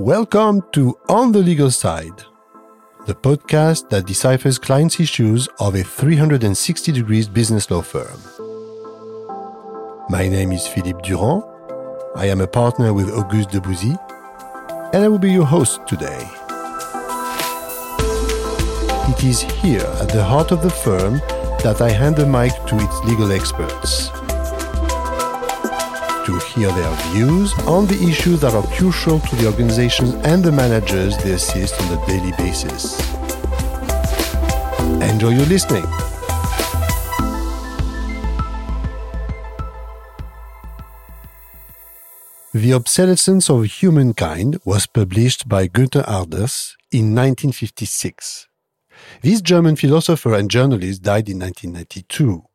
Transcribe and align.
Welcome 0.00 0.62
to 0.72 0.98
On 1.10 1.30
the 1.30 1.40
Legal 1.40 1.70
Side, 1.70 2.24
the 3.04 3.14
podcast 3.14 3.90
that 3.90 4.06
deciphers 4.06 4.58
clients' 4.58 4.98
issues 4.98 5.46
of 5.58 5.74
a 5.74 5.82
360 5.82 6.90
degrees 6.90 7.28
business 7.28 7.70
law 7.70 7.82
firm. 7.82 8.18
My 10.08 10.26
name 10.26 10.52
is 10.52 10.66
Philippe 10.66 11.02
Durand. 11.02 11.42
I 12.16 12.24
am 12.28 12.40
a 12.40 12.46
partner 12.46 12.94
with 12.94 13.10
August 13.10 13.50
Debouzy, 13.50 13.94
and 14.94 15.04
I 15.04 15.08
will 15.08 15.18
be 15.18 15.32
your 15.32 15.44
host 15.44 15.86
today. 15.86 16.26
It 19.12 19.22
is 19.22 19.42
here 19.42 19.86
at 20.00 20.08
the 20.08 20.24
heart 20.24 20.50
of 20.50 20.62
the 20.62 20.70
firm 20.70 21.18
that 21.62 21.82
I 21.82 21.90
hand 21.90 22.16
the 22.16 22.24
mic 22.24 22.52
to 22.68 22.76
its 22.76 23.00
legal 23.04 23.30
experts 23.32 24.08
to 26.30 26.38
hear 26.46 26.70
their 26.72 26.94
views 27.10 27.52
on 27.66 27.86
the 27.86 27.98
issues 28.08 28.40
that 28.40 28.54
are 28.54 28.66
crucial 28.76 29.18
to 29.18 29.36
the 29.36 29.46
organizations 29.46 30.14
and 30.26 30.44
the 30.44 30.52
managers 30.52 31.16
they 31.18 31.32
assist 31.32 31.80
on 31.82 31.98
a 31.98 32.06
daily 32.06 32.32
basis. 32.38 33.00
Enjoy 35.10 35.30
your 35.30 35.46
listening. 35.46 35.84
The 42.52 42.74
Obsolescence 42.74 43.50
of 43.50 43.64
Humankind 43.64 44.60
was 44.64 44.86
published 44.86 45.48
by 45.48 45.66
Günther 45.68 46.08
Anders 46.08 46.76
in 46.92 47.14
1956. 47.14 48.46
This 49.22 49.40
German 49.40 49.76
philosopher 49.76 50.34
and 50.34 50.50
journalist 50.50 51.02
died 51.02 51.28
in 51.28 51.38
1992. 51.40 52.49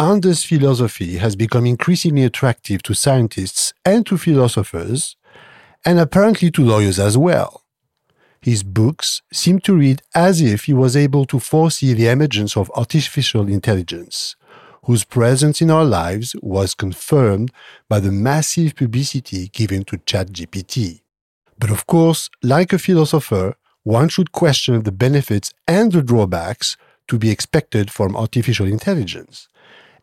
Anders' 0.00 0.44
philosophy 0.44 1.16
has 1.16 1.34
become 1.34 1.66
increasingly 1.66 2.22
attractive 2.22 2.82
to 2.84 2.94
scientists 2.94 3.72
and 3.84 4.06
to 4.06 4.16
philosophers, 4.16 5.16
and 5.84 5.98
apparently 5.98 6.52
to 6.52 6.62
lawyers 6.62 7.00
as 7.00 7.18
well. 7.18 7.64
His 8.40 8.62
books 8.62 9.22
seem 9.32 9.58
to 9.60 9.76
read 9.76 10.02
as 10.14 10.40
if 10.40 10.64
he 10.64 10.72
was 10.72 10.96
able 10.96 11.24
to 11.26 11.40
foresee 11.40 11.94
the 11.94 12.06
emergence 12.06 12.56
of 12.56 12.70
artificial 12.76 13.48
intelligence, 13.48 14.36
whose 14.84 15.02
presence 15.02 15.60
in 15.60 15.68
our 15.68 15.84
lives 15.84 16.36
was 16.42 16.74
confirmed 16.74 17.50
by 17.88 17.98
the 17.98 18.12
massive 18.12 18.76
publicity 18.76 19.48
given 19.48 19.82
to 19.84 19.98
ChatGPT. 19.98 21.00
But 21.58 21.70
of 21.70 21.88
course, 21.88 22.30
like 22.44 22.72
a 22.72 22.78
philosopher, 22.78 23.56
one 23.82 24.08
should 24.08 24.30
question 24.30 24.80
the 24.84 24.92
benefits 24.92 25.52
and 25.66 25.90
the 25.90 26.02
drawbacks 26.02 26.76
to 27.08 27.18
be 27.18 27.30
expected 27.30 27.90
from 27.90 28.16
artificial 28.16 28.66
intelligence. 28.66 29.48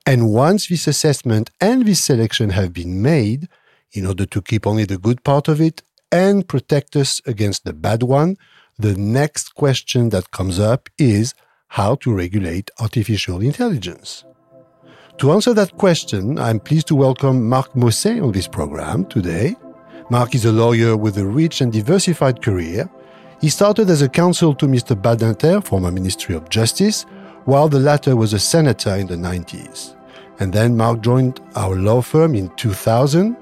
And 0.08 0.31
once 0.31 0.67
this 0.67 0.88
assessment 0.88 1.50
and 1.59 1.86
this 1.86 2.03
selection 2.03 2.52
have 2.52 2.72
been 2.72 3.02
made, 3.02 3.50
in 3.92 4.06
order 4.06 4.25
to 4.28 4.42
keep 4.42 4.67
only 4.67 4.86
the 4.86 5.00
good 5.00 5.23
part 5.23 5.47
of 5.47 5.59
it 5.59 5.81
and 6.12 6.47
protect 6.47 6.95
us 6.95 7.22
against 7.25 7.64
the 7.64 7.73
bad 7.73 8.03
one, 8.03 8.38
the 8.78 8.94
next 8.95 9.56
question 9.56 10.09
that 10.09 10.30
comes 10.30 10.59
up 10.59 10.89
is 11.00 11.34
how 11.70 11.95
to 11.95 12.14
regulate 12.14 12.70
artificial 12.80 13.42
intelligence. 13.42 14.23
To 15.17 15.31
answer 15.31 15.53
that 15.53 15.78
question, 15.78 16.38
I'm 16.38 16.59
pleased 16.59 16.88
to 16.88 16.95
welcome 16.95 17.50
Marc 17.50 17.73
Mossé 17.73 18.22
on 18.22 18.31
this 18.31 18.47
program 18.47 19.06
today. 19.06 19.56
Marc 20.12 20.36
is 20.36 20.45
a 20.45 20.52
lawyer 20.52 20.95
with 20.95 21.17
a 21.17 21.25
rich 21.25 21.62
and 21.62 21.72
diversified 21.73 22.44
career. 22.44 22.88
He 23.42 23.50
started 23.50 23.90
as 23.90 24.03
a 24.03 24.09
counsel 24.09 24.53
to 24.56 24.67
Mr. 24.67 24.95
Badinter, 24.95 25.66
former 25.66 25.92
Ministry 25.92 26.36
of 26.36 26.50
Justice, 26.50 27.06
while 27.45 27.69
the 27.69 27.79
latter 27.79 28.15
was 28.15 28.33
a 28.33 28.39
senator 28.39 28.95
in 28.95 29.07
the 29.07 29.15
90s. 29.15 29.95
And 30.39 30.51
then 30.51 30.75
Marc 30.75 31.01
joined 31.01 31.39
our 31.55 31.75
law 31.75 32.01
firm 32.01 32.35
in 32.35 32.49
2000. 32.55 33.38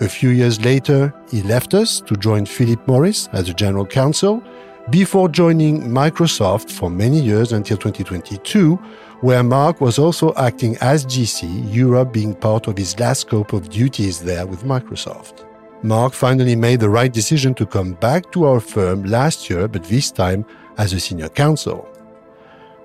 A 0.00 0.08
few 0.08 0.30
years 0.30 0.62
later, 0.64 1.14
he 1.30 1.42
left 1.42 1.72
us 1.72 2.00
to 2.02 2.16
join 2.16 2.44
Philip 2.44 2.86
Morris 2.86 3.28
as 3.32 3.48
a 3.48 3.54
general 3.54 3.86
counsel 3.86 4.42
before 4.90 5.28
joining 5.28 5.82
Microsoft 5.82 6.70
for 6.70 6.90
many 6.90 7.18
years 7.18 7.52
until 7.52 7.78
2022, 7.78 8.74
where 9.22 9.42
Marc 9.42 9.80
was 9.80 9.98
also 9.98 10.34
acting 10.34 10.76
as 10.82 11.06
GC, 11.06 11.72
Europe 11.72 12.12
being 12.12 12.34
part 12.34 12.66
of 12.66 12.76
his 12.76 12.98
last 13.00 13.22
scope 13.22 13.54
of 13.54 13.70
duties 13.70 14.20
there 14.20 14.46
with 14.46 14.64
Microsoft. 14.64 15.46
Marc 15.82 16.12
finally 16.12 16.56
made 16.56 16.80
the 16.80 16.88
right 16.88 17.12
decision 17.12 17.54
to 17.54 17.64
come 17.64 17.92
back 17.94 18.30
to 18.32 18.44
our 18.44 18.60
firm 18.60 19.04
last 19.04 19.48
year, 19.48 19.68
but 19.68 19.84
this 19.84 20.10
time 20.10 20.44
as 20.76 20.92
a 20.92 21.00
senior 21.00 21.28
counsel. 21.28 21.88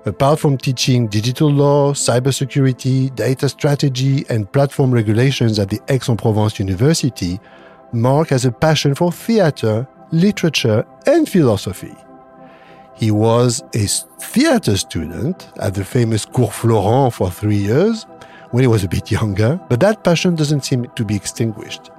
Apart 0.06 0.40
from 0.40 0.56
teaching 0.56 1.08
digital 1.08 1.50
law, 1.50 1.92
cybersecurity, 1.92 3.14
data 3.14 3.50
strategy, 3.50 4.24
and 4.30 4.50
platform 4.50 4.92
regulations 4.92 5.58
at 5.58 5.68
the 5.68 5.78
Aix-en-Provence 5.88 6.58
University, 6.58 7.38
Marc 7.92 8.30
has 8.30 8.46
a 8.46 8.52
passion 8.52 8.94
for 8.94 9.12
theater, 9.12 9.86
literature, 10.10 10.86
and 11.06 11.28
philosophy. 11.28 11.94
He 12.94 13.10
was 13.10 13.62
a 13.74 13.86
theater 14.22 14.78
student 14.78 15.50
at 15.60 15.74
the 15.74 15.84
famous 15.84 16.24
Cours 16.24 16.54
Florent 16.54 17.12
for 17.12 17.30
three 17.30 17.56
years 17.56 18.06
when 18.52 18.62
he 18.62 18.68
was 18.68 18.84
a 18.84 18.88
bit 18.88 19.10
younger, 19.10 19.60
but 19.68 19.80
that 19.80 20.02
passion 20.02 20.34
doesn't 20.34 20.64
seem 20.64 20.86
to 20.96 21.04
be 21.04 21.14
extinguished. 21.14 21.90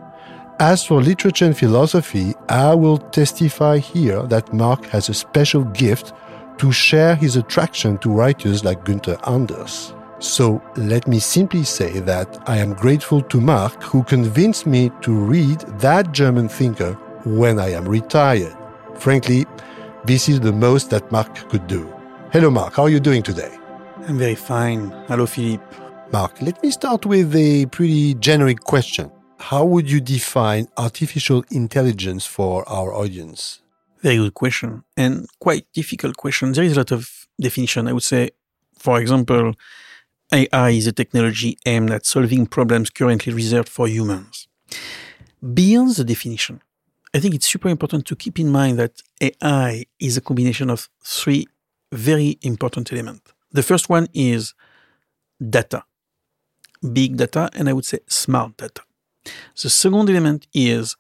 As 0.59 0.83
for 0.83 1.01
literature 1.01 1.45
and 1.45 1.57
philosophy, 1.57 2.33
I 2.49 2.73
will 2.73 2.97
testify 2.97 3.77
here 3.77 4.23
that 4.23 4.53
Marc 4.53 4.85
has 4.87 5.07
a 5.07 5.13
special 5.13 5.63
gift 5.65 6.13
to 6.61 6.71
share 6.71 7.15
his 7.15 7.37
attraction 7.37 7.97
to 7.97 8.11
writers 8.11 8.63
like 8.63 8.85
Günther 8.85 9.17
Anders. 9.27 9.95
So 10.19 10.61
let 10.75 11.07
me 11.07 11.17
simply 11.17 11.63
say 11.63 11.99
that 12.01 12.37
I 12.47 12.57
am 12.57 12.75
grateful 12.75 13.23
to 13.23 13.41
Marc 13.41 13.81
who 13.81 14.03
convinced 14.03 14.67
me 14.67 14.91
to 15.01 15.11
read 15.11 15.61
that 15.79 16.11
German 16.11 16.47
thinker 16.47 16.93
when 17.25 17.59
I 17.59 17.71
am 17.71 17.89
retired. 17.89 18.55
Frankly, 18.93 19.47
this 20.05 20.29
is 20.29 20.39
the 20.39 20.51
most 20.51 20.91
that 20.91 21.11
Marc 21.11 21.33
could 21.49 21.65
do. 21.65 21.91
Hello 22.31 22.51
Marc, 22.51 22.75
how 22.75 22.83
are 22.83 22.89
you 22.89 22.99
doing 22.99 23.23
today? 23.23 23.57
I'm 24.07 24.19
very 24.19 24.35
fine. 24.35 24.91
Hello 25.07 25.25
Philippe. 25.25 25.63
Marc, 26.13 26.39
let 26.43 26.61
me 26.61 26.69
start 26.69 27.07
with 27.07 27.35
a 27.35 27.65
pretty 27.67 28.13
generic 28.13 28.59
question 28.59 29.11
how 29.39 29.65
would 29.65 29.89
you 29.89 29.99
define 29.99 30.67
artificial 30.77 31.43
intelligence 31.49 32.27
for 32.27 32.69
our 32.69 32.93
audience? 32.93 33.61
Very 34.01 34.17
good 34.17 34.33
question 34.33 34.83
and 34.97 35.27
quite 35.39 35.65
difficult 35.73 36.17
question. 36.17 36.53
There 36.53 36.63
is 36.63 36.73
a 36.73 36.77
lot 36.77 36.91
of 36.91 37.27
definition. 37.39 37.87
I 37.87 37.93
would 37.93 38.03
say, 38.03 38.31
for 38.79 38.99
example, 38.99 39.53
AI 40.31 40.69
is 40.71 40.87
a 40.87 40.91
technology 40.91 41.57
aimed 41.65 41.91
at 41.91 42.05
solving 42.05 42.47
problems 42.47 42.89
currently 42.89 43.33
reserved 43.33 43.69
for 43.69 43.87
humans. 43.87 44.47
Beyond 45.53 45.95
the 45.95 46.03
definition, 46.03 46.61
I 47.13 47.19
think 47.19 47.35
it's 47.35 47.47
super 47.47 47.69
important 47.69 48.05
to 48.07 48.15
keep 48.15 48.39
in 48.39 48.49
mind 48.49 48.79
that 48.79 49.01
AI 49.19 49.85
is 49.99 50.17
a 50.17 50.21
combination 50.21 50.69
of 50.69 50.89
three 51.03 51.47
very 51.91 52.39
important 52.41 52.91
elements. 52.93 53.33
The 53.51 53.63
first 53.63 53.89
one 53.89 54.07
is 54.13 54.53
data, 55.37 55.83
big 56.93 57.17
data, 57.17 57.49
and 57.53 57.67
I 57.67 57.73
would 57.73 57.85
say 57.85 57.99
smart 58.07 58.57
data. 58.57 58.81
The 59.61 59.69
second 59.69 60.09
element 60.09 60.47
is 60.53 60.95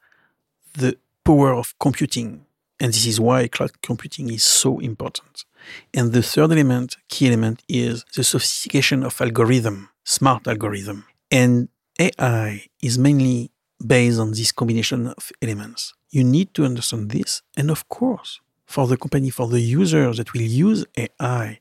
the 0.73 0.97
power 1.23 1.53
of 1.53 1.73
computing. 1.79 2.45
And 2.81 2.91
this 2.91 3.05
is 3.05 3.19
why 3.19 3.47
cloud 3.47 3.81
computing 3.83 4.31
is 4.31 4.43
so 4.43 4.79
important. 4.79 5.45
And 5.93 6.11
the 6.11 6.23
third 6.23 6.51
element, 6.51 6.97
key 7.07 7.27
element, 7.27 7.61
is 7.69 8.03
the 8.15 8.23
sophistication 8.23 9.03
of 9.03 9.21
algorithm, 9.21 9.89
smart 10.03 10.47
algorithm. 10.47 11.05
And 11.29 11.69
AI 11.99 12.65
is 12.81 12.97
mainly 12.97 13.51
based 13.93 14.19
on 14.19 14.31
this 14.31 14.51
combination 14.51 15.07
of 15.07 15.31
elements. 15.43 15.93
You 16.09 16.23
need 16.23 16.55
to 16.55 16.65
understand 16.65 17.11
this. 17.11 17.43
And 17.55 17.69
of 17.69 17.87
course, 17.87 18.41
for 18.65 18.87
the 18.87 18.97
company, 18.97 19.29
for 19.29 19.47
the 19.47 19.61
users 19.61 20.17
that 20.17 20.33
will 20.33 20.41
use 20.41 20.83
AI, 20.97 21.59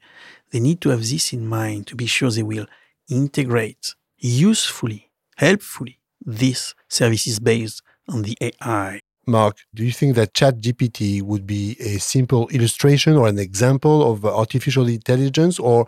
they 0.50 0.60
need 0.60 0.80
to 0.80 0.88
have 0.88 1.00
this 1.00 1.34
in 1.34 1.46
mind 1.46 1.86
to 1.88 1.96
be 1.96 2.06
sure 2.06 2.30
they 2.30 2.42
will 2.42 2.66
integrate 3.10 3.94
usefully, 4.18 5.10
helpfully 5.36 5.98
this 6.24 6.74
services 6.88 7.38
based 7.40 7.82
on 8.08 8.22
the 8.22 8.38
AI. 8.40 8.99
Marc, 9.30 9.56
do 9.74 9.84
you 9.84 9.92
think 9.92 10.16
that 10.16 10.34
ChatGPT 10.34 11.22
would 11.22 11.46
be 11.46 11.76
a 11.78 11.98
simple 11.98 12.48
illustration 12.48 13.16
or 13.16 13.28
an 13.28 13.38
example 13.38 14.10
of 14.10 14.24
artificial 14.24 14.88
intelligence, 14.88 15.58
or 15.58 15.86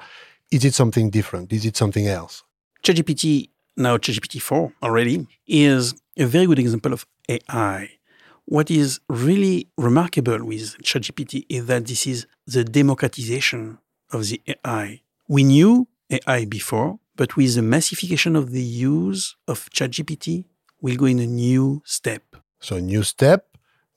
is 0.50 0.64
it 0.64 0.74
something 0.74 1.10
different? 1.10 1.52
Is 1.52 1.64
it 1.64 1.76
something 1.76 2.06
else? 2.06 2.44
ChatGPT, 2.84 3.50
now 3.76 3.96
ChatGPT 3.96 4.40
4 4.40 4.72
already, 4.82 5.26
is 5.46 5.94
a 6.16 6.26
very 6.26 6.46
good 6.46 6.58
example 6.58 6.92
of 6.92 7.04
AI. 7.28 7.90
What 8.44 8.70
is 8.70 9.00
really 9.08 9.68
remarkable 9.76 10.44
with 10.44 10.78
ChatGPT 10.82 11.46
is 11.48 11.66
that 11.66 11.86
this 11.86 12.06
is 12.06 12.26
the 12.46 12.64
democratization 12.64 13.78
of 14.12 14.28
the 14.28 14.40
AI. 14.46 15.00
We 15.28 15.44
knew 15.44 15.88
AI 16.10 16.44
before, 16.44 16.98
but 17.16 17.36
with 17.36 17.54
the 17.54 17.62
massification 17.62 18.36
of 18.36 18.50
the 18.50 18.62
use 18.62 19.36
of 19.48 19.68
ChatGPT, 19.70 20.44
we'll 20.80 20.96
go 20.96 21.06
in 21.06 21.18
a 21.18 21.26
new 21.26 21.82
step. 21.84 22.22
So, 22.62 22.78
new 22.78 23.02
step, 23.02 23.46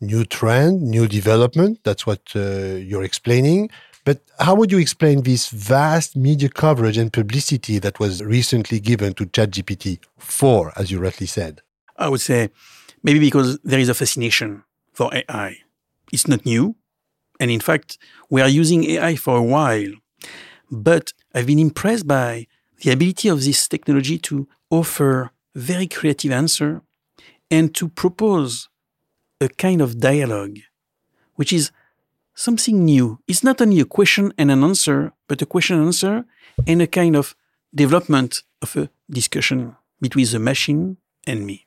new 0.01 0.25
trend, 0.25 0.81
new 0.81 1.07
development. 1.07 1.79
That's 1.83 2.05
what 2.05 2.21
uh, 2.35 2.75
you're 2.89 3.03
explaining. 3.03 3.69
But 4.05 4.21
how 4.39 4.53
would 4.55 4.71
you 4.71 4.77
explain 4.77 5.21
this 5.21 5.49
vast 5.49 6.15
media 6.15 6.49
coverage 6.49 6.97
and 6.97 7.11
publicity 7.11 7.79
that 7.79 7.99
was 7.99 8.23
recently 8.23 8.79
given 8.79 9.13
to 9.15 9.25
ChatGPT 9.25 9.99
4, 10.17 10.73
as 10.75 10.91
you 10.91 10.99
rightly 10.99 11.27
said? 11.27 11.61
I 11.97 12.09
would 12.09 12.21
say 12.21 12.49
maybe 13.03 13.19
because 13.19 13.59
there 13.63 13.79
is 13.79 13.89
a 13.89 13.93
fascination 13.93 14.63
for 14.93 15.11
AI. 15.13 15.57
It's 16.11 16.27
not 16.27 16.45
new. 16.45 16.75
And 17.39 17.51
in 17.51 17.59
fact, 17.59 17.97
we 18.29 18.41
are 18.41 18.47
using 18.47 18.83
AI 18.83 19.15
for 19.15 19.37
a 19.37 19.43
while. 19.43 19.93
But 20.71 21.13
I've 21.33 21.47
been 21.47 21.59
impressed 21.59 22.07
by 22.07 22.47
the 22.81 22.91
ability 22.91 23.29
of 23.29 23.43
this 23.43 23.67
technology 23.67 24.17
to 24.19 24.47
offer 24.69 25.31
very 25.55 25.87
creative 25.87 26.31
answer 26.31 26.81
and 27.49 27.73
to 27.75 27.87
propose 27.87 28.69
a 29.41 29.49
kind 29.49 29.81
of 29.81 29.99
dialogue, 29.99 30.59
which 31.35 31.51
is 31.53 31.71
something 32.33 32.83
new. 32.83 33.19
It's 33.27 33.43
not 33.43 33.61
only 33.61 33.79
a 33.79 33.85
question 33.85 34.33
and 34.37 34.51
an 34.51 34.63
answer, 34.63 35.13
but 35.27 35.41
a 35.41 35.45
question 35.45 35.77
and 35.77 35.87
answer 35.87 36.25
and 36.67 36.81
a 36.81 36.87
kind 36.87 37.15
of 37.15 37.35
development 37.73 38.43
of 38.61 38.75
a 38.75 38.89
discussion 39.09 39.75
between 40.01 40.25
the 40.25 40.39
machine 40.39 40.97
and 41.27 41.45
me. 41.45 41.64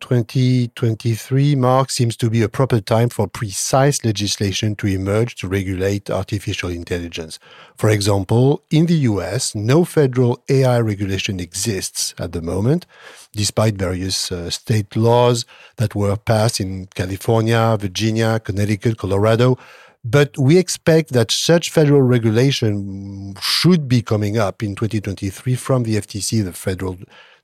2023, 0.00 1.54
Marc, 1.54 1.90
seems 1.90 2.16
to 2.16 2.30
be 2.30 2.42
a 2.42 2.48
proper 2.48 2.80
time 2.80 3.08
for 3.08 3.26
precise 3.26 4.04
legislation 4.04 4.76
to 4.76 4.86
emerge 4.86 5.34
to 5.36 5.48
regulate 5.48 6.10
artificial 6.10 6.68
intelligence. 6.68 7.38
For 7.76 7.90
example, 7.90 8.62
in 8.70 8.86
the 8.86 8.98
US, 9.10 9.54
no 9.54 9.84
federal 9.84 10.42
AI 10.48 10.78
regulation 10.80 11.40
exists 11.40 12.14
at 12.18 12.32
the 12.32 12.42
moment, 12.42 12.86
despite 13.32 13.76
various 13.76 14.30
uh, 14.30 14.50
state 14.50 14.94
laws 14.96 15.44
that 15.76 15.94
were 15.94 16.16
passed 16.16 16.60
in 16.60 16.86
California, 16.94 17.76
Virginia, 17.80 18.38
Connecticut, 18.40 18.98
Colorado. 18.98 19.58
But 20.04 20.38
we 20.38 20.56
expect 20.56 21.12
that 21.14 21.32
such 21.32 21.70
federal 21.70 22.02
regulation 22.02 23.34
should 23.40 23.88
be 23.88 24.02
coming 24.02 24.38
up 24.38 24.62
in 24.62 24.76
2023 24.76 25.56
from 25.56 25.82
the 25.82 25.96
FTC, 25.96 26.44
the 26.44 26.52
Federal 26.52 26.96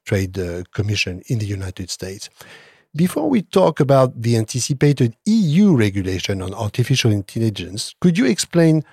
Trade 0.05 0.39
uh, 0.39 0.63
Commission 0.73 1.23
in 1.29 1.39
the 1.39 1.47
United 1.47 1.91
States. 1.91 2.29
Before 2.95 3.31
we 3.31 3.43
talk 3.43 3.81
about 3.81 4.21
the 4.21 4.37
anticipated 4.37 5.17
EU 5.25 5.75
regulation 5.75 6.43
on 6.43 6.53
artificial 6.53 7.11
intelligence, 7.11 7.95
could 8.01 8.19
you 8.19 8.27
explain 8.27 8.85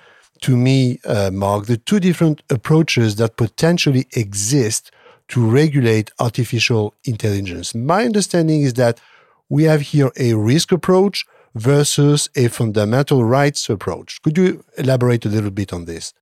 to 0.41 0.56
me, 0.56 1.00
uh, 1.06 1.31
Marc, 1.31 1.65
the 1.65 1.75
two 1.75 2.00
different 2.00 2.41
approaches 2.50 3.17
that 3.17 3.35
potentially 3.35 4.07
exist 4.13 4.91
to 5.29 5.45
regulate 5.45 6.11
artificial 6.19 6.94
intelligence? 7.03 7.75
My 7.75 8.06
understanding 8.06 8.61
is 8.61 8.75
that 8.75 9.01
we 9.50 9.63
have 9.63 9.81
here 9.81 10.11
a 10.17 10.33
risk 10.35 10.71
approach 10.71 11.25
versus 11.56 12.29
a 12.35 12.47
fundamental 12.47 13.25
rights 13.25 13.69
approach. 13.69 14.21
Could 14.21 14.38
you 14.38 14.63
elaborate 14.77 15.25
a 15.25 15.29
little 15.29 15.51
bit 15.51 15.73
on 15.73 15.85
this? 15.85 16.13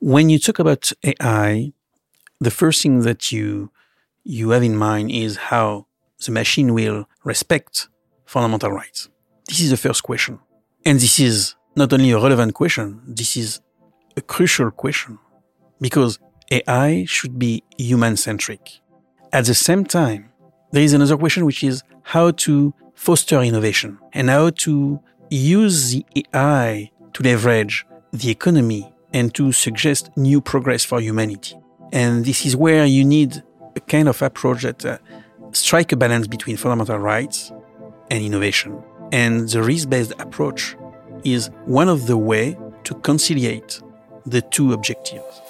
When 0.00 0.28
you 0.28 0.38
talk 0.38 0.58
about 0.58 0.92
AI, 1.02 1.72
the 2.40 2.50
first 2.50 2.82
thing 2.82 3.00
that 3.00 3.32
you 3.32 3.70
you 4.24 4.50
have 4.50 4.62
in 4.62 4.76
mind 4.76 5.10
is 5.10 5.36
how 5.36 5.86
the 6.24 6.32
machine 6.32 6.72
will 6.72 7.06
respect 7.24 7.88
fundamental 8.24 8.72
rights. 8.72 9.08
This 9.48 9.60
is 9.60 9.70
the 9.70 9.76
first 9.76 10.02
question. 10.02 10.40
And 10.84 10.98
this 10.98 11.18
is 11.20 11.54
not 11.76 11.92
only 11.92 12.10
a 12.10 12.18
relevant 12.18 12.54
question, 12.54 13.02
this 13.06 13.36
is 13.36 13.60
a 14.16 14.22
crucial 14.22 14.70
question 14.70 15.18
because 15.80 16.18
AI 16.50 17.04
should 17.06 17.38
be 17.38 17.62
human 17.76 18.16
centric. 18.16 18.80
At 19.32 19.44
the 19.44 19.54
same 19.54 19.84
time, 19.84 20.30
there 20.72 20.82
is 20.82 20.92
another 20.92 21.16
question, 21.16 21.44
which 21.44 21.62
is 21.62 21.82
how 22.02 22.30
to 22.30 22.72
foster 22.94 23.40
innovation 23.42 23.98
and 24.12 24.30
how 24.30 24.50
to 24.50 25.00
use 25.30 25.92
the 25.92 26.06
AI 26.16 26.90
to 27.12 27.22
leverage 27.22 27.86
the 28.12 28.30
economy 28.30 28.92
and 29.12 29.34
to 29.34 29.52
suggest 29.52 30.10
new 30.16 30.40
progress 30.40 30.84
for 30.84 31.00
humanity. 31.00 31.56
And 31.92 32.24
this 32.24 32.44
is 32.46 32.56
where 32.56 32.84
you 32.84 33.04
need 33.04 33.42
a 33.76 33.80
kind 33.80 34.08
of 34.08 34.20
approach 34.22 34.62
that 34.62 34.84
uh, 34.84 34.98
strike 35.52 35.92
a 35.92 35.96
balance 35.96 36.26
between 36.26 36.56
fundamental 36.56 36.98
rights 36.98 37.52
and 38.10 38.22
innovation. 38.22 38.82
And 39.12 39.48
the 39.48 39.62
risk-based 39.62 40.12
approach 40.18 40.76
is 41.24 41.50
one 41.66 41.88
of 41.88 42.06
the 42.06 42.16
way 42.16 42.58
to 42.84 42.94
conciliate 42.96 43.80
the 44.26 44.42
two 44.42 44.72
objectives. 44.72 45.40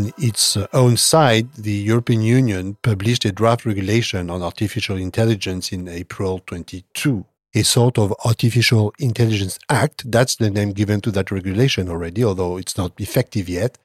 On 0.00 0.14
its 0.16 0.56
own 0.72 0.96
side, 0.96 1.52
the 1.52 1.72
European 1.72 2.22
Union 2.22 2.78
published 2.80 3.26
a 3.26 3.32
draft 3.32 3.66
regulation 3.66 4.30
on 4.30 4.42
artificial 4.42 4.96
intelligence 4.96 5.72
in 5.72 5.88
April 5.88 6.38
22. 6.46 7.26
A 7.54 7.62
sort 7.62 7.98
of 7.98 8.14
Artificial 8.24 8.94
Intelligence 8.98 9.58
Act, 9.68 10.10
that's 10.10 10.36
the 10.36 10.48
name 10.48 10.72
given 10.72 11.02
to 11.02 11.10
that 11.10 11.30
regulation 11.30 11.90
already, 11.90 12.24
although 12.24 12.56
it's 12.56 12.78
not 12.78 12.92
effective 12.98 13.46
yet. 13.46 13.76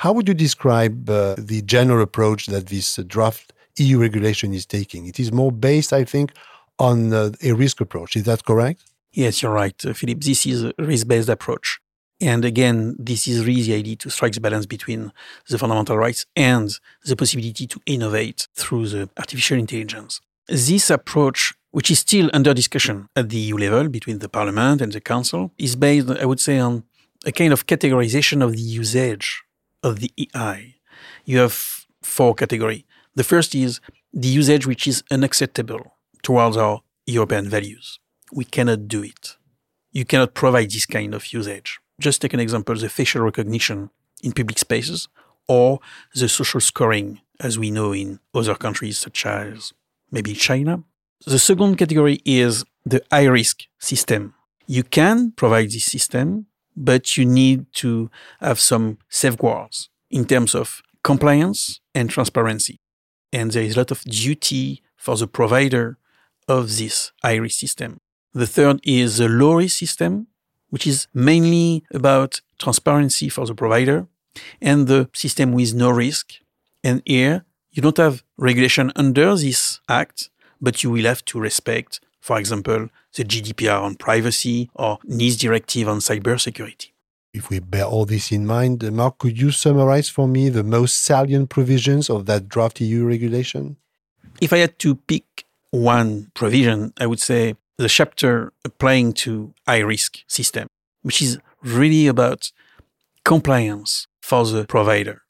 How 0.00 0.12
would 0.12 0.26
you 0.26 0.34
describe 0.34 1.08
uh, 1.08 1.36
the 1.38 1.62
general 1.62 2.02
approach 2.02 2.46
that 2.46 2.66
this 2.66 2.96
draft 3.06 3.52
EU 3.78 4.00
regulation 4.00 4.52
is 4.52 4.66
taking? 4.66 5.06
It 5.06 5.20
is 5.20 5.30
more 5.30 5.52
based, 5.52 5.92
I 5.92 6.02
think, 6.02 6.32
on 6.80 7.12
uh, 7.12 7.30
a 7.44 7.52
risk 7.52 7.80
approach. 7.80 8.16
Is 8.16 8.24
that 8.24 8.44
correct? 8.44 8.82
Yes, 9.12 9.40
you're 9.40 9.52
right, 9.52 9.80
Philippe. 9.80 10.26
This 10.26 10.46
is 10.46 10.64
a 10.64 10.72
risk 10.78 11.06
based 11.06 11.28
approach. 11.28 11.79
And 12.20 12.44
again, 12.44 12.96
this 12.98 13.26
is 13.26 13.46
really 13.46 13.62
the 13.62 13.74
idea 13.74 13.96
to 13.96 14.10
strike 14.10 14.34
the 14.34 14.40
balance 14.40 14.66
between 14.66 15.12
the 15.48 15.58
fundamental 15.58 15.96
rights 15.96 16.26
and 16.36 16.70
the 17.04 17.16
possibility 17.16 17.66
to 17.66 17.80
innovate 17.86 18.46
through 18.54 18.88
the 18.88 19.08
artificial 19.16 19.58
intelligence. 19.58 20.20
This 20.46 20.90
approach, 20.90 21.54
which 21.70 21.90
is 21.90 22.00
still 22.00 22.28
under 22.34 22.52
discussion 22.52 23.08
at 23.16 23.30
the 23.30 23.38
EU 23.38 23.56
level 23.56 23.88
between 23.88 24.18
the 24.18 24.28
Parliament 24.28 24.82
and 24.82 24.92
the 24.92 25.00
Council, 25.00 25.52
is 25.56 25.76
based, 25.76 26.10
I 26.10 26.26
would 26.26 26.40
say, 26.40 26.58
on 26.58 26.84
a 27.24 27.32
kind 27.32 27.52
of 27.52 27.66
categorization 27.66 28.42
of 28.42 28.52
the 28.52 28.60
usage 28.60 29.42
of 29.82 30.00
the 30.00 30.12
AI. 30.18 30.74
You 31.24 31.38
have 31.38 31.86
four 32.02 32.34
categories. 32.34 32.84
The 33.14 33.24
first 33.24 33.54
is 33.54 33.80
the 34.12 34.28
usage 34.28 34.66
which 34.66 34.86
is 34.86 35.02
unacceptable 35.10 35.94
towards 36.22 36.56
our 36.56 36.82
European 37.06 37.48
values. 37.48 37.98
We 38.32 38.44
cannot 38.44 38.88
do 38.88 39.02
it. 39.02 39.36
You 39.92 40.04
cannot 40.04 40.34
provide 40.34 40.70
this 40.70 40.86
kind 40.86 41.14
of 41.14 41.32
usage. 41.32 41.80
Just 42.00 42.22
take 42.22 42.34
an 42.34 42.40
example 42.40 42.74
the 42.74 42.88
facial 42.88 43.22
recognition 43.22 43.90
in 44.22 44.32
public 44.32 44.58
spaces 44.58 45.08
or 45.46 45.80
the 46.14 46.28
social 46.28 46.60
scoring, 46.60 47.20
as 47.38 47.58
we 47.58 47.70
know 47.70 47.92
in 47.92 48.18
other 48.34 48.54
countries 48.54 48.98
such 48.98 49.26
as 49.26 49.72
maybe 50.10 50.32
China. 50.32 50.82
The 51.26 51.38
second 51.38 51.76
category 51.76 52.20
is 52.24 52.64
the 52.86 53.02
high 53.12 53.26
risk 53.26 53.64
system. 53.78 54.34
You 54.66 54.82
can 54.82 55.32
provide 55.32 55.70
this 55.70 55.84
system, 55.84 56.46
but 56.74 57.16
you 57.16 57.26
need 57.26 57.66
to 57.74 58.10
have 58.40 58.58
some 58.58 58.98
safeguards 59.10 59.90
in 60.10 60.24
terms 60.24 60.54
of 60.54 60.80
compliance 61.04 61.80
and 61.94 62.08
transparency. 62.08 62.80
And 63.32 63.50
there 63.50 63.62
is 63.62 63.76
a 63.76 63.80
lot 63.80 63.90
of 63.90 64.02
duty 64.04 64.82
for 64.96 65.16
the 65.16 65.26
provider 65.26 65.98
of 66.48 66.78
this 66.78 67.12
high 67.22 67.36
risk 67.36 67.58
system. 67.60 68.00
The 68.32 68.46
third 68.46 68.80
is 68.84 69.18
the 69.18 69.28
low 69.28 69.54
risk 69.54 69.78
system, 69.78 70.28
which 70.70 70.86
is 70.86 71.06
mainly 71.12 71.84
about 71.92 72.40
transparency 72.58 73.28
for 73.28 73.46
the 73.46 73.54
provider 73.54 74.06
and 74.60 74.86
the 74.86 75.08
system 75.12 75.52
with 75.52 75.74
no 75.74 75.90
risk. 75.90 76.34
And 76.82 77.02
here, 77.04 77.44
you 77.70 77.82
don't 77.82 77.96
have 77.98 78.22
regulation 78.36 78.92
under 78.96 79.36
this 79.36 79.80
act, 79.88 80.30
but 80.60 80.82
you 80.82 80.90
will 80.90 81.04
have 81.04 81.24
to 81.26 81.40
respect, 81.40 82.00
for 82.20 82.38
example, 82.38 82.88
the 83.14 83.24
GDPR 83.24 83.82
on 83.82 83.96
privacy 83.96 84.70
or 84.74 84.98
NIS 85.04 85.36
directive 85.36 85.88
on 85.88 85.98
cybersecurity. 85.98 86.90
If 87.32 87.48
we 87.48 87.60
bear 87.60 87.84
all 87.84 88.06
this 88.06 88.32
in 88.32 88.44
mind, 88.44 88.82
uh, 88.82 88.90
Marc, 88.90 89.18
could 89.18 89.40
you 89.40 89.52
summarize 89.52 90.08
for 90.08 90.26
me 90.26 90.48
the 90.48 90.64
most 90.64 91.02
salient 91.04 91.48
provisions 91.48 92.10
of 92.10 92.26
that 92.26 92.48
draft 92.48 92.80
EU 92.80 93.04
regulation? 93.04 93.76
If 94.40 94.52
I 94.52 94.58
had 94.58 94.78
to 94.80 94.96
pick 94.96 95.46
one 95.70 96.32
provision, 96.34 96.92
I 96.98 97.06
would 97.06 97.20
say 97.20 97.54
the 97.80 97.88
chapter 97.88 98.52
applying 98.62 99.10
to 99.14 99.54
high 99.66 99.78
risk 99.78 100.18
system, 100.26 100.68
which 101.00 101.22
is 101.22 101.38
really 101.62 102.06
about 102.06 102.52
compliance 103.24 104.06
for 104.20 104.44
the 104.44 104.66
provider. 104.66 105.22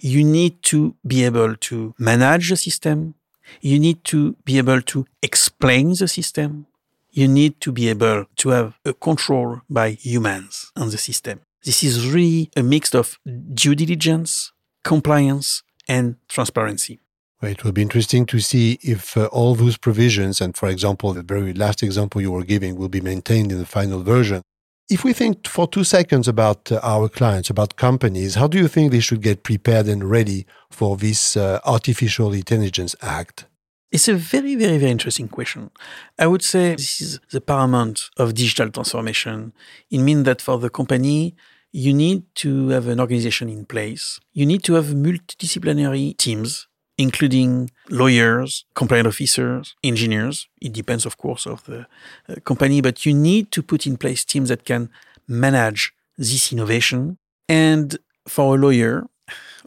You 0.00 0.24
need 0.24 0.62
to 0.64 0.94
be 1.06 1.24
able 1.24 1.56
to 1.56 1.94
manage 1.98 2.48
the 2.48 2.56
system. 2.56 3.14
You 3.60 3.78
need 3.78 4.02
to 4.04 4.34
be 4.46 4.56
able 4.56 4.80
to 4.92 5.06
explain 5.22 5.90
the 5.90 6.08
system. 6.08 6.66
You 7.10 7.28
need 7.28 7.60
to 7.60 7.70
be 7.70 7.88
able 7.90 8.24
to 8.36 8.48
have 8.48 8.78
a 8.86 8.94
control 8.94 9.60
by 9.68 9.90
humans 9.90 10.72
on 10.74 10.88
the 10.88 10.98
system. 10.98 11.40
This 11.64 11.82
is 11.84 12.08
really 12.08 12.50
a 12.56 12.62
mix 12.62 12.94
of 12.94 13.18
due 13.52 13.74
diligence, 13.74 14.52
compliance, 14.84 15.62
and 15.86 16.16
transparency. 16.28 17.00
It 17.40 17.62
will 17.62 17.72
be 17.72 17.82
interesting 17.82 18.26
to 18.26 18.40
see 18.40 18.78
if 18.82 19.16
uh, 19.16 19.26
all 19.26 19.54
those 19.54 19.76
provisions, 19.76 20.40
and 20.40 20.56
for 20.56 20.68
example, 20.68 21.12
the 21.12 21.22
very 21.22 21.52
last 21.52 21.82
example 21.82 22.20
you 22.20 22.32
were 22.32 22.44
giving, 22.44 22.76
will 22.76 22.88
be 22.88 23.00
maintained 23.00 23.52
in 23.52 23.58
the 23.58 23.66
final 23.66 24.02
version. 24.02 24.42
If 24.90 25.04
we 25.04 25.12
think 25.12 25.46
for 25.46 25.68
two 25.68 25.84
seconds 25.84 26.26
about 26.26 26.72
uh, 26.72 26.80
our 26.82 27.08
clients, 27.08 27.50
about 27.50 27.76
companies, 27.76 28.34
how 28.36 28.48
do 28.48 28.58
you 28.58 28.68
think 28.68 28.90
they 28.90 29.00
should 29.00 29.22
get 29.22 29.42
prepared 29.42 29.86
and 29.86 30.02
ready 30.02 30.46
for 30.70 30.96
this 30.96 31.36
uh, 31.36 31.60
Artificial 31.64 32.32
Intelligence 32.32 32.96
Act? 33.02 33.46
It's 33.92 34.08
a 34.08 34.14
very, 34.14 34.54
very, 34.54 34.78
very 34.78 34.90
interesting 34.90 35.28
question. 35.28 35.70
I 36.18 36.26
would 36.26 36.42
say 36.42 36.72
this 36.72 37.00
is 37.00 37.20
the 37.30 37.40
paramount 37.40 38.10
of 38.16 38.34
digital 38.34 38.70
transformation. 38.70 39.52
It 39.90 39.98
means 39.98 40.24
that 40.24 40.42
for 40.42 40.58
the 40.58 40.70
company, 40.70 41.36
you 41.72 41.94
need 41.94 42.22
to 42.36 42.68
have 42.68 42.88
an 42.88 43.00
organization 43.00 43.48
in 43.48 43.64
place. 43.64 44.20
You 44.32 44.46
need 44.46 44.62
to 44.64 44.74
have 44.74 44.86
multidisciplinary 44.86 46.16
teams, 46.16 46.67
including 46.98 47.70
lawyers, 47.88 48.64
compliance 48.74 49.08
officers, 49.08 49.74
engineers. 49.82 50.48
It 50.60 50.72
depends, 50.72 51.06
of 51.06 51.16
course, 51.16 51.46
of 51.46 51.64
the 51.64 51.86
uh, 52.28 52.34
company, 52.44 52.80
but 52.80 53.06
you 53.06 53.14
need 53.14 53.50
to 53.52 53.62
put 53.62 53.86
in 53.86 53.96
place 53.96 54.24
teams 54.24 54.48
that 54.50 54.64
can 54.64 54.90
manage 55.26 55.92
this 56.16 56.52
innovation. 56.52 57.18
And 57.48 57.96
for 58.26 58.56
a 58.56 58.58
lawyer, 58.58 59.06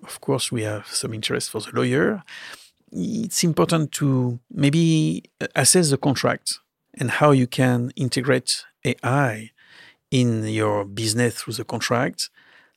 of 0.04 0.20
course, 0.22 0.52
we 0.52 0.64
have 0.64 0.88
some 0.88 1.14
interest 1.14 1.50
for 1.50 1.62
the 1.62 1.72
lawyer 1.72 2.24
it's 2.92 3.44
important 3.44 3.92
to 3.94 4.40
maybe 4.52 5.24
assess 5.56 5.90
the 5.90 5.98
contract 5.98 6.60
and 6.98 7.10
how 7.10 7.32
you 7.32 7.48
can 7.48 7.92
integrate 7.96 8.66
AI 8.84 9.52
in 10.10 10.44
your 10.46 10.84
business 10.84 11.36
through 11.36 11.54
the 11.54 11.64
contract, 11.64 12.30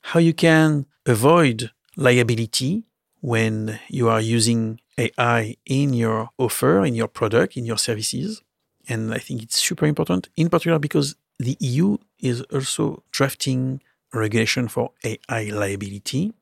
how 0.03 0.21
you 0.21 0.33
can 0.33 0.87
avoid 1.05 1.71
liability 1.97 2.85
when 3.25 3.81
you 3.89 4.07
are 4.07 4.21
using 4.21 4.79
AI 4.99 5.57
in 5.65 5.95
your 5.95 6.29
offer, 6.37 6.85
in 6.85 6.95
your 6.95 7.09
product, 7.09 7.57
in 7.57 7.65
your 7.65 7.79
services. 7.79 8.43
And 8.87 9.15
I 9.15 9.19
think 9.19 9.43
it's 9.43 9.57
super 9.57 9.87
important, 9.87 10.29
in 10.37 10.51
particular 10.51 10.79
because 10.79 11.17
the 11.39 11.57
EU 11.59 11.97
is 12.19 12.43
also 12.53 13.03
drafting 13.13 13.81
regulation 14.13 14.69
for 14.69 14.91
AI 15.03 15.45
liability. 15.45 16.35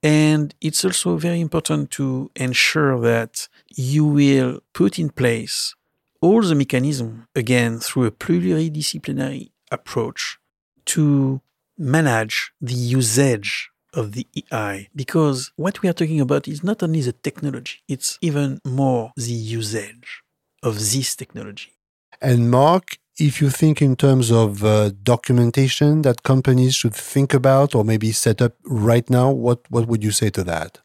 And 0.00 0.54
it's 0.60 0.84
also 0.84 1.16
very 1.16 1.40
important 1.40 1.90
to 1.98 2.30
ensure 2.36 3.00
that 3.00 3.48
you 3.74 4.04
will 4.04 4.60
put 4.74 5.00
in 5.00 5.10
place 5.10 5.74
all 6.20 6.42
the 6.42 6.54
mechanism, 6.54 7.26
again, 7.34 7.80
through 7.80 8.04
a 8.04 8.12
pluridisciplinary 8.12 9.50
approach 9.72 10.38
to 10.84 11.40
manage 11.76 12.52
the 12.60 12.74
usage 12.74 13.72
of 13.94 14.12
the 14.12 14.26
AI. 14.52 14.88
Because 14.94 15.52
what 15.56 15.82
we 15.82 15.88
are 15.88 15.92
talking 15.92 16.20
about 16.20 16.48
is 16.48 16.62
not 16.62 16.82
only 16.82 17.00
the 17.00 17.12
technology, 17.12 17.78
it's 17.88 18.18
even 18.20 18.60
more 18.64 19.12
the 19.16 19.32
usage 19.32 20.22
of 20.62 20.74
this 20.74 21.16
technology. 21.16 21.72
And 22.20 22.50
Marc, 22.50 22.98
if 23.18 23.40
you 23.40 23.50
think 23.50 23.82
in 23.82 23.96
terms 23.96 24.30
of 24.30 24.64
uh, 24.64 24.90
documentation 25.02 26.02
that 26.02 26.22
companies 26.22 26.74
should 26.74 26.94
think 26.94 27.34
about 27.34 27.74
or 27.74 27.84
maybe 27.84 28.12
set 28.12 28.40
up 28.40 28.54
right 28.64 29.08
now, 29.10 29.30
what, 29.30 29.60
what 29.70 29.86
would 29.86 30.02
you 30.02 30.10
say 30.10 30.30
to 30.30 30.44
that? 30.44 30.80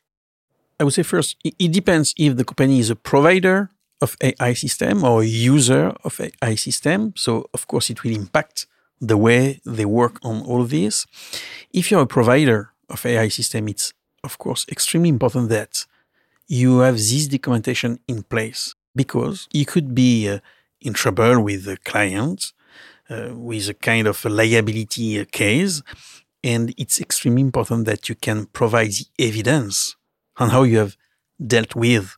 I 0.80 0.84
would 0.84 0.94
say 0.94 1.04
first, 1.04 1.38
it 1.44 1.72
depends 1.72 2.14
if 2.18 2.36
the 2.36 2.44
company 2.44 2.80
is 2.80 2.90
a 2.90 2.96
provider 2.96 3.70
of 4.02 4.18
AI 4.22 4.54
system 4.54 5.04
or 5.04 5.22
a 5.22 5.26
user 5.26 5.94
of 6.04 6.20
AI 6.20 6.56
system. 6.56 7.14
So 7.16 7.50
of 7.54 7.68
course 7.68 7.90
it 7.90 8.04
will 8.04 8.16
impact 8.16 8.68
the 9.00 9.18
way 9.18 9.62
they 9.66 9.86
work 9.86 10.20
on 10.24 10.42
all 10.42 10.62
of 10.62 10.70
this. 10.70 11.06
If 11.72 11.92
you're 11.92 12.02
a 12.02 12.08
provider 12.08 12.73
of 12.94 13.06
AI 13.06 13.28
system, 13.28 13.68
it's 13.68 13.94
of 14.24 14.38
course 14.38 14.66
extremely 14.70 15.10
important 15.10 15.50
that 15.50 15.86
you 16.48 16.80
have 16.80 16.96
this 16.96 17.28
documentation 17.28 18.00
in 18.08 18.24
place 18.24 18.76
because 18.96 19.48
you 19.52 19.66
could 19.66 19.96
be 19.96 20.30
uh, 20.30 20.40
in 20.82 20.94
trouble 20.94 21.42
with 21.42 21.66
the 21.66 21.78
client, 21.78 22.54
uh, 23.10 23.30
with 23.34 23.70
a 23.70 23.74
kind 23.74 24.08
of 24.08 24.24
a 24.26 24.30
liability 24.30 25.26
case. 25.26 25.82
And 26.44 26.74
it's 26.78 27.00
extremely 27.00 27.42
important 27.42 27.86
that 27.86 28.10
you 28.10 28.16
can 28.16 28.46
provide 28.48 28.92
the 28.92 29.06
evidence 29.18 29.96
on 30.38 30.50
how 30.50 30.64
you 30.64 30.78
have 30.78 30.98
dealt 31.46 31.76
with 31.76 32.18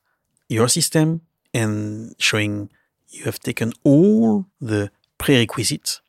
your 0.50 0.67
system 0.67 1.22
and 1.53 2.15
showing 2.17 2.70
you 3.10 3.24
have 3.24 3.39
taken 3.39 3.72
all 3.84 4.46
the 4.60 4.91
prerequisites 5.17 6.01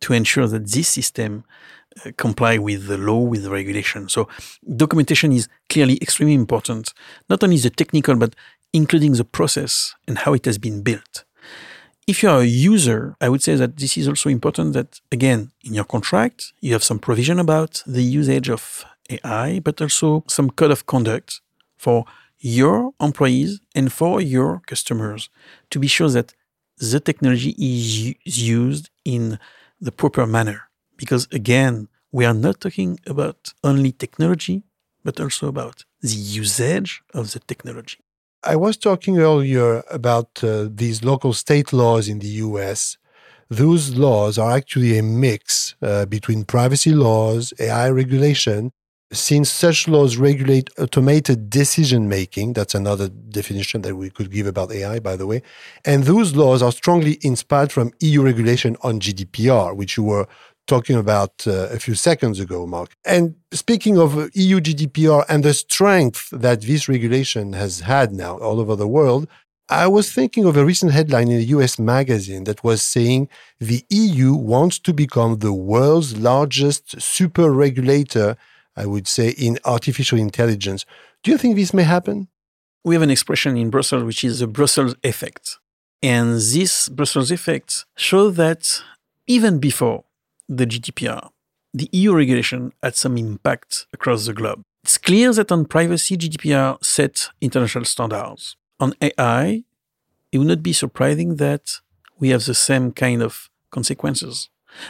to 0.00 0.12
ensure 0.12 0.46
that 0.46 0.70
this 0.70 0.88
system 0.88 1.44
uh, 1.44 1.77
comply 2.16 2.58
with 2.58 2.86
the 2.86 2.98
law, 2.98 3.20
with 3.20 3.42
the 3.44 3.50
regulation. 3.50 4.08
So 4.08 4.28
documentation 4.76 5.32
is 5.32 5.48
clearly 5.68 5.98
extremely 6.00 6.34
important, 6.34 6.92
not 7.28 7.42
only 7.42 7.58
the 7.58 7.70
technical, 7.70 8.16
but 8.16 8.34
including 8.72 9.12
the 9.12 9.24
process 9.24 9.94
and 10.06 10.18
how 10.18 10.34
it 10.34 10.44
has 10.44 10.58
been 10.58 10.82
built. 10.82 11.24
If 12.06 12.22
you 12.22 12.30
are 12.30 12.40
a 12.40 12.44
user, 12.44 13.16
I 13.20 13.28
would 13.28 13.42
say 13.42 13.54
that 13.56 13.76
this 13.76 13.98
is 13.98 14.08
also 14.08 14.30
important 14.30 14.72
that, 14.72 15.00
again, 15.12 15.50
in 15.62 15.74
your 15.74 15.84
contract, 15.84 16.52
you 16.60 16.72
have 16.72 16.84
some 16.84 16.98
provision 16.98 17.38
about 17.38 17.82
the 17.86 18.02
usage 18.02 18.48
of 18.48 18.84
AI, 19.10 19.60
but 19.60 19.80
also 19.80 20.24
some 20.26 20.50
code 20.50 20.70
of 20.70 20.86
conduct 20.86 21.40
for 21.76 22.06
your 22.38 22.92
employees 23.00 23.60
and 23.74 23.92
for 23.92 24.20
your 24.20 24.60
customers 24.66 25.28
to 25.70 25.78
be 25.78 25.86
sure 25.86 26.08
that 26.08 26.34
the 26.78 27.00
technology 27.00 27.54
is 27.58 28.40
used 28.40 28.90
in 29.04 29.38
the 29.80 29.92
proper 29.92 30.26
manner. 30.26 30.67
Because 30.98 31.26
again, 31.32 31.88
we 32.12 32.26
are 32.26 32.34
not 32.34 32.60
talking 32.60 33.00
about 33.06 33.54
only 33.64 33.92
technology, 33.92 34.64
but 35.04 35.18
also 35.20 35.48
about 35.48 35.84
the 36.02 36.18
usage 36.42 37.02
of 37.14 37.32
the 37.32 37.40
technology. 37.40 37.98
I 38.44 38.56
was 38.56 38.76
talking 38.76 39.18
earlier 39.18 39.82
about 39.90 40.44
uh, 40.44 40.68
these 40.70 41.02
local 41.02 41.32
state 41.32 41.72
laws 41.72 42.08
in 42.08 42.18
the 42.20 42.32
US. 42.46 42.96
Those 43.50 43.96
laws 43.96 44.38
are 44.38 44.52
actually 44.52 44.98
a 44.98 45.02
mix 45.02 45.74
uh, 45.82 46.06
between 46.06 46.44
privacy 46.44 46.92
laws, 46.92 47.52
AI 47.58 47.88
regulation. 47.90 48.70
Since 49.10 49.50
such 49.50 49.88
laws 49.88 50.18
regulate 50.18 50.68
automated 50.78 51.48
decision 51.48 52.08
making, 52.08 52.52
that's 52.52 52.74
another 52.74 53.08
definition 53.08 53.80
that 53.82 53.96
we 53.96 54.10
could 54.10 54.30
give 54.30 54.46
about 54.46 54.70
AI, 54.70 54.98
by 54.98 55.16
the 55.16 55.26
way. 55.26 55.42
And 55.84 56.04
those 56.04 56.36
laws 56.36 56.62
are 56.62 56.72
strongly 56.72 57.18
inspired 57.22 57.72
from 57.72 57.92
EU 58.00 58.22
regulation 58.22 58.76
on 58.82 59.00
GDPR, 59.00 59.74
which 59.74 59.96
you 59.96 60.02
were 60.02 60.28
talking 60.68 60.96
about 60.96 61.32
uh, 61.46 61.68
a 61.70 61.78
few 61.78 61.94
seconds 61.94 62.38
ago, 62.38 62.66
Marc. 62.66 62.90
And 63.04 63.34
speaking 63.52 63.98
of 63.98 64.30
EU 64.34 64.60
GDPR 64.60 65.24
and 65.28 65.42
the 65.42 65.54
strength 65.54 66.28
that 66.30 66.62
this 66.62 66.88
regulation 66.88 67.54
has 67.54 67.80
had 67.80 68.12
now 68.12 68.38
all 68.38 68.60
over 68.60 68.76
the 68.76 68.86
world, 68.86 69.26
I 69.70 69.86
was 69.86 70.12
thinking 70.12 70.44
of 70.44 70.56
a 70.56 70.64
recent 70.64 70.92
headline 70.92 71.28
in 71.28 71.38
a 71.38 71.50
US 71.56 71.78
magazine 71.78 72.44
that 72.44 72.62
was 72.62 72.80
saying 72.82 73.28
the 73.58 73.84
EU 73.90 74.34
wants 74.34 74.78
to 74.80 74.94
become 74.94 75.38
the 75.38 75.52
world's 75.52 76.16
largest 76.16 77.00
super 77.02 77.50
regulator, 77.50 78.36
I 78.76 78.86
would 78.86 79.08
say, 79.08 79.30
in 79.30 79.58
artificial 79.64 80.18
intelligence. 80.18 80.86
Do 81.22 81.30
you 81.30 81.38
think 81.38 81.56
this 81.56 81.74
may 81.74 81.82
happen? 81.82 82.28
We 82.84 82.94
have 82.94 83.02
an 83.02 83.10
expression 83.10 83.56
in 83.56 83.70
Brussels 83.70 84.04
which 84.04 84.22
is 84.24 84.38
the 84.38 84.46
Brussels 84.46 84.94
effect. 85.02 85.58
And 86.02 86.34
this 86.34 86.88
Brussels 86.88 87.30
effect 87.30 87.84
shows 87.96 88.36
that 88.36 88.82
even 89.26 89.58
before 89.58 90.04
the 90.48 90.66
GDPR, 90.66 91.30
the 91.74 91.88
EU 91.92 92.14
regulation 92.14 92.72
had 92.82 92.96
some 92.96 93.16
impact 93.16 93.86
across 93.92 94.26
the 94.26 94.32
globe. 94.32 94.62
It's 94.84 94.98
clear 94.98 95.32
that 95.32 95.52
on 95.52 95.66
privacy, 95.66 96.16
GDPR 96.16 96.82
set 96.82 97.28
international 97.40 97.84
standards. 97.84 98.56
On 98.80 98.94
AI, 99.02 99.64
it 100.32 100.38
would 100.38 100.46
not 100.46 100.62
be 100.62 100.72
surprising 100.72 101.36
that 101.36 101.80
we 102.18 102.30
have 102.30 102.44
the 102.44 102.54
same 102.54 102.92
kind 102.92 103.22
of 103.22 103.50
consequences. 103.70 104.48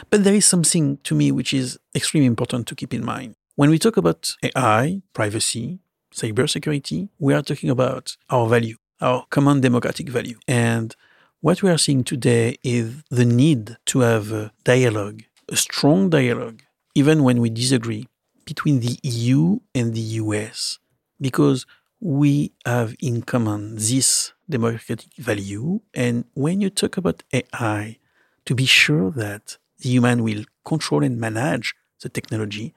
But 0.09 0.23
there 0.23 0.33
is 0.33 0.45
something 0.45 0.97
to 1.03 1.15
me 1.15 1.31
which 1.31 1.53
is 1.53 1.79
extremely 1.95 2.27
important 2.27 2.67
to 2.67 2.75
keep 2.75 2.93
in 2.93 3.03
mind. 3.03 3.35
When 3.55 3.69
we 3.69 3.79
talk 3.79 3.97
about 3.97 4.35
AI, 4.43 5.01
privacy, 5.13 5.79
cybersecurity, 6.13 7.09
we 7.19 7.33
are 7.33 7.41
talking 7.41 7.69
about 7.69 8.15
our 8.29 8.47
value, 8.47 8.77
our 9.01 9.25
common 9.29 9.61
democratic 9.61 10.09
value. 10.09 10.39
And 10.47 10.95
what 11.41 11.63
we 11.63 11.69
are 11.69 11.77
seeing 11.77 12.03
today 12.03 12.57
is 12.63 13.03
the 13.09 13.25
need 13.25 13.77
to 13.87 13.99
have 13.99 14.31
a 14.31 14.51
dialogue 14.63 15.23
a 15.51 15.55
strong 15.55 16.09
dialogue, 16.09 16.61
even 16.95 17.23
when 17.23 17.41
we 17.41 17.49
disagree, 17.49 18.07
between 18.45 18.79
the 18.79 18.97
EU 19.03 19.59
and 19.75 19.93
the 19.93 20.01
US, 20.21 20.79
because 21.19 21.65
we 21.99 22.51
have 22.65 22.95
in 22.99 23.21
common 23.21 23.75
this 23.75 24.33
democratic 24.49 25.13
value. 25.17 25.81
And 25.93 26.25
when 26.33 26.61
you 26.61 26.69
talk 26.69 26.97
about 26.97 27.23
AI, 27.33 27.97
to 28.45 28.55
be 28.55 28.65
sure 28.65 29.11
that 29.11 29.57
the 29.79 29.89
human 29.89 30.23
will 30.23 30.45
control 30.65 31.03
and 31.03 31.19
manage 31.19 31.75
the 32.01 32.09
technology, 32.09 32.73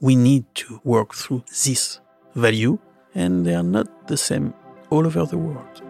we 0.00 0.16
need 0.16 0.44
to 0.54 0.80
work 0.84 1.14
through 1.14 1.44
this 1.64 2.00
value, 2.34 2.78
and 3.14 3.44
they 3.46 3.54
are 3.54 3.62
not 3.62 4.08
the 4.08 4.16
same 4.16 4.54
all 4.90 5.06
over 5.06 5.24
the 5.26 5.38
world. 5.38 5.81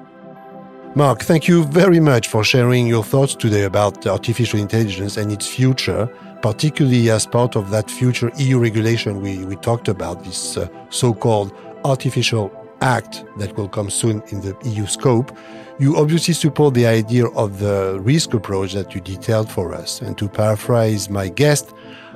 Marc, 0.95 1.23
thank 1.23 1.49
you 1.49 1.65
very 1.65 2.01
much 2.01 2.29
for 2.29 2.45
sharing 2.45 2.87
your 2.87 3.03
thoughts 3.03 3.35
today 3.35 3.63
about 3.63 4.07
artificial 4.07 4.61
intelligence 4.61 5.17
and 5.17 5.33
its 5.33 5.47
future, 5.47 6.07
particularly 6.43 7.09
as 7.09 7.25
part 7.27 7.57
of 7.57 7.71
that 7.71 7.91
future 7.91 8.31
EU 8.37 8.59
regulation 8.59 9.23
we, 9.23 9.43
we 9.47 9.57
talked 9.57 9.89
about, 9.89 10.23
this 10.23 10.59
uh, 10.59 10.69
so 10.91 11.15
called 11.15 11.51
Artificial 11.87 12.53
Act 12.83 13.25
that 13.39 13.57
will 13.57 13.71
come 13.71 13.89
soon 13.89 14.23
in 14.29 14.43
the 14.43 14.55
EU 14.65 14.85
scope. 14.85 15.35
You 15.79 15.97
obviously 15.97 16.35
support 16.35 16.75
the 16.75 16.87
idea 16.87 17.27
of 17.29 17.59
the 17.59 17.99
risk 18.03 18.35
approach 18.35 18.75
that 18.75 18.95
you 18.95 19.01
detailed 19.01 19.51
for 19.51 19.75
us. 19.75 20.03
And 20.03 20.19
to 20.19 20.29
paraphrase 20.29 21.09
my 21.09 21.29
guest, 21.29 21.73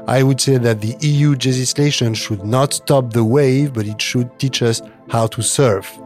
I 0.06 0.22
would 0.22 0.38
say 0.38 0.58
that 0.58 0.82
the 0.82 0.94
EU 1.00 1.30
legislation 1.30 2.12
should 2.12 2.44
not 2.44 2.74
stop 2.74 3.14
the 3.14 3.24
wave, 3.24 3.72
but 3.72 3.86
it 3.86 4.02
should 4.02 4.38
teach 4.38 4.60
us 4.60 4.82
how 5.08 5.28
to 5.28 5.40
surf. 5.42 5.98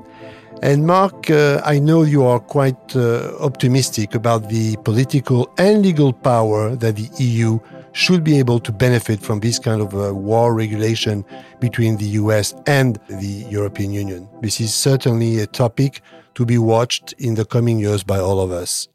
And 0.62 0.86
Marc, 0.86 1.30
uh, 1.30 1.62
I 1.64 1.78
know 1.78 2.02
you 2.02 2.22
are 2.22 2.38
quite 2.38 2.94
uh, 2.94 3.34
optimistic 3.40 4.14
about 4.14 4.50
the 4.50 4.76
political 4.84 5.50
and 5.56 5.82
legal 5.82 6.12
power 6.12 6.76
that 6.76 6.96
the 6.96 7.08
EU 7.18 7.58
should 7.92 8.22
be 8.22 8.38
able 8.38 8.60
to 8.60 8.70
benefit 8.70 9.20
from 9.20 9.40
this 9.40 9.58
kind 9.58 9.80
of 9.80 9.94
uh, 9.94 10.14
war 10.14 10.54
regulation 10.54 11.24
between 11.60 11.96
the 11.96 12.04
US 12.20 12.54
and 12.66 13.00
the 13.08 13.46
European 13.48 13.92
Union. 13.92 14.28
This 14.42 14.60
is 14.60 14.74
certainly 14.74 15.38
a 15.40 15.46
topic 15.46 16.02
to 16.34 16.44
be 16.44 16.58
watched 16.58 17.14
in 17.14 17.34
the 17.34 17.46
coming 17.46 17.78
years 17.78 18.02
by 18.02 18.18
all 18.18 18.40
of 18.40 18.50
us. 18.50 18.86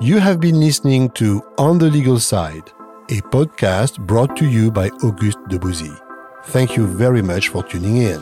You 0.00 0.18
have 0.18 0.40
been 0.40 0.60
listening 0.60 1.10
to 1.10 1.40
On 1.58 1.78
the 1.78 1.90
Legal 1.90 2.18
Side, 2.18 2.68
a 3.10 3.20
podcast 3.30 3.98
brought 4.06 4.36
to 4.36 4.46
you 4.46 4.72
by 4.72 4.88
August 5.04 5.38
Debouzy. 5.48 5.96
Thank 6.46 6.76
you 6.76 6.86
very 6.86 7.22
much 7.22 7.48
for 7.48 7.62
tuning 7.62 7.98
in. 7.98 8.20